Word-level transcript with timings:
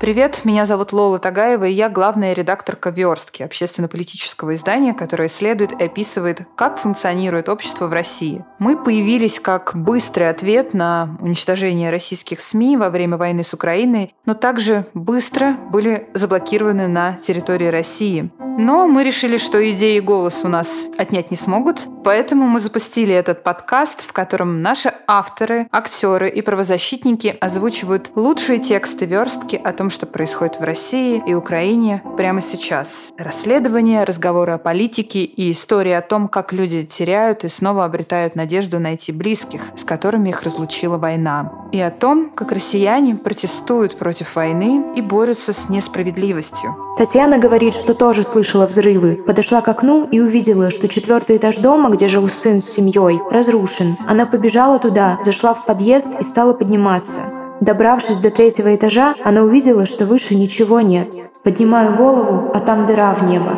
Привет, 0.00 0.46
меня 0.46 0.64
зовут 0.64 0.94
Лола 0.94 1.18
Тагаева, 1.18 1.64
и 1.64 1.72
я 1.72 1.90
главная 1.90 2.32
редакторка 2.32 2.88
«Верстки» 2.88 3.42
общественно-политического 3.42 4.54
издания, 4.54 4.94
которое 4.94 5.28
исследует 5.28 5.78
и 5.78 5.84
описывает, 5.84 6.40
как 6.56 6.78
функционирует 6.78 7.50
общество 7.50 7.86
в 7.86 7.92
России. 7.92 8.42
Мы 8.58 8.82
появились 8.82 9.38
как 9.38 9.72
быстрый 9.74 10.30
ответ 10.30 10.72
на 10.72 11.18
уничтожение 11.20 11.90
российских 11.90 12.40
СМИ 12.40 12.78
во 12.78 12.88
время 12.88 13.18
войны 13.18 13.44
с 13.44 13.52
Украиной, 13.52 14.14
но 14.24 14.32
также 14.32 14.86
быстро 14.94 15.58
были 15.70 16.08
заблокированы 16.14 16.88
на 16.88 17.18
территории 17.18 17.66
России. 17.66 18.30
Но 18.38 18.88
мы 18.88 19.04
решили, 19.04 19.36
что 19.36 19.58
идеи 19.70 19.98
и 19.98 20.00
голос 20.00 20.44
у 20.44 20.48
нас 20.48 20.86
отнять 20.96 21.30
не 21.30 21.36
смогут, 21.36 21.86
поэтому 22.04 22.46
мы 22.46 22.60
запустили 22.60 23.14
этот 23.14 23.42
подкаст, 23.42 24.02
в 24.02 24.12
котором 24.12 24.62
наши 24.62 24.92
авторы, 25.06 25.68
актеры 25.72 26.28
и 26.28 26.42
правозащитники 26.42 27.36
озвучивают 27.40 28.12
лучшие 28.14 28.58
тексты 28.58 29.06
верстки 29.06 29.60
о 29.62 29.72
том, 29.72 29.90
что 29.90 30.06
происходит 30.06 30.60
в 30.60 30.62
России 30.62 31.22
и 31.26 31.34
Украине 31.34 32.02
прямо 32.16 32.40
сейчас. 32.40 33.12
Расследования, 33.18 34.04
разговоры 34.04 34.52
о 34.52 34.58
политике 34.58 35.24
и 35.24 35.50
истории 35.50 35.92
о 35.92 36.00
том, 36.00 36.28
как 36.28 36.52
люди 36.52 36.84
теряют 36.84 37.44
и 37.44 37.48
снова 37.48 37.84
обретают 37.84 38.34
надежду 38.34 38.78
найти 38.78 39.12
близких, 39.12 39.62
с 39.76 39.84
которыми 39.84 40.30
их 40.30 40.42
разлучила 40.42 40.98
война. 40.98 41.52
И 41.72 41.80
о 41.80 41.90
том, 41.90 42.30
как 42.30 42.52
россияне 42.52 43.14
протестуют 43.14 43.96
против 43.96 44.36
войны 44.36 44.84
и 44.96 45.02
борются 45.02 45.52
с 45.52 45.68
несправедливостью. 45.68 46.76
Татьяна 46.96 47.38
говорит, 47.38 47.74
что 47.74 47.94
тоже 47.94 48.22
слышала 48.22 48.66
взрывы. 48.66 49.18
Подошла 49.26 49.60
к 49.60 49.68
окну 49.68 50.08
и 50.10 50.20
увидела, 50.20 50.70
что 50.70 50.88
четвертый 50.88 51.36
этаж 51.36 51.58
дома, 51.58 51.89
где 51.90 52.08
жил 52.08 52.28
сын 52.28 52.60
с 52.60 52.70
семьей, 52.70 53.20
разрушен. 53.30 53.96
Она 54.06 54.26
побежала 54.26 54.78
туда, 54.78 55.18
зашла 55.22 55.54
в 55.54 55.66
подъезд 55.66 56.08
и 56.18 56.22
стала 56.22 56.52
подниматься. 56.52 57.18
Добравшись 57.60 58.16
до 58.16 58.30
третьего 58.30 58.74
этажа, 58.74 59.14
она 59.22 59.42
увидела, 59.42 59.84
что 59.84 60.06
выше 60.06 60.34
ничего 60.34 60.80
нет. 60.80 61.08
Поднимаю 61.44 61.94
голову, 61.94 62.50
а 62.54 62.60
там 62.60 62.86
дыра 62.86 63.12
в 63.14 63.22
небо. 63.22 63.52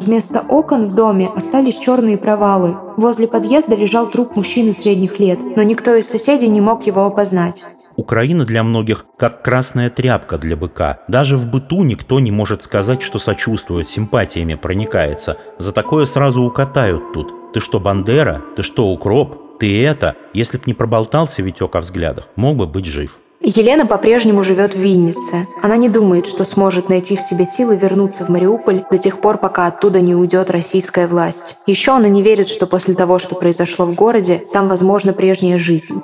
Вместо 0.00 0.40
окон 0.40 0.86
в 0.86 0.94
доме 0.94 1.28
остались 1.34 1.76
черные 1.76 2.16
провалы. 2.16 2.76
Возле 2.96 3.28
подъезда 3.28 3.76
лежал 3.76 4.08
труп 4.08 4.34
мужчины 4.34 4.72
средних 4.72 5.20
лет, 5.20 5.40
но 5.56 5.62
никто 5.62 5.94
из 5.94 6.08
соседей 6.08 6.48
не 6.48 6.60
мог 6.60 6.86
его 6.86 7.04
опознать. 7.04 7.64
Украина 7.96 8.46
для 8.46 8.62
многих 8.62 9.04
как 9.18 9.42
красная 9.42 9.90
тряпка 9.90 10.38
для 10.38 10.56
быка. 10.56 11.00
Даже 11.08 11.36
в 11.36 11.46
быту 11.46 11.82
никто 11.82 12.18
не 12.18 12.30
может 12.30 12.62
сказать, 12.62 13.02
что 13.02 13.18
сочувствует, 13.18 13.88
симпатиями 13.88 14.54
проникается. 14.54 15.36
За 15.58 15.72
такое 15.72 16.06
сразу 16.06 16.42
укатают 16.42 17.12
тут. 17.12 17.39
Ты 17.52 17.58
что, 17.58 17.80
Бандера? 17.80 18.42
Ты 18.54 18.62
что, 18.62 18.86
Укроп? 18.86 19.58
Ты 19.58 19.84
это? 19.84 20.14
Если 20.32 20.56
б 20.56 20.62
не 20.66 20.74
проболтался 20.74 21.42
Витек 21.42 21.74
о 21.74 21.80
взглядах, 21.80 22.28
мог 22.36 22.56
бы 22.56 22.66
быть 22.66 22.86
жив. 22.86 23.18
Елена 23.42 23.86
по-прежнему 23.86 24.44
живет 24.44 24.74
в 24.74 24.78
Виннице. 24.78 25.46
Она 25.60 25.76
не 25.76 25.88
думает, 25.88 26.26
что 26.26 26.44
сможет 26.44 26.88
найти 26.88 27.16
в 27.16 27.22
себе 27.22 27.46
силы 27.46 27.76
вернуться 27.76 28.24
в 28.24 28.28
Мариуполь 28.28 28.84
до 28.90 28.98
тех 28.98 29.20
пор, 29.20 29.38
пока 29.38 29.66
оттуда 29.66 30.00
не 30.00 30.14
уйдет 30.14 30.50
российская 30.50 31.08
власть. 31.08 31.56
Еще 31.66 31.92
она 31.92 32.08
не 32.08 32.22
верит, 32.22 32.48
что 32.48 32.66
после 32.66 32.94
того, 32.94 33.18
что 33.18 33.34
произошло 33.34 33.86
в 33.86 33.94
городе, 33.94 34.44
там 34.52 34.68
возможна 34.68 35.12
прежняя 35.12 35.58
жизнь. 35.58 36.00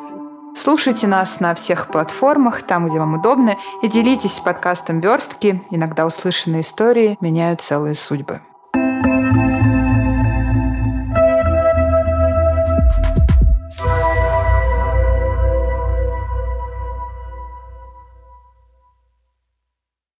Слушайте 0.56 1.06
нас 1.06 1.38
на 1.38 1.54
всех 1.54 1.88
платформах, 1.88 2.62
там, 2.62 2.88
где 2.88 2.98
вам 2.98 3.14
удобно, 3.14 3.56
и 3.82 3.88
делитесь 3.88 4.40
подкастом 4.40 5.00
«Верстки». 5.00 5.62
Иногда 5.70 6.06
услышанные 6.06 6.62
истории 6.62 7.18
меняют 7.20 7.60
целые 7.60 7.94
судьбы. 7.94 8.40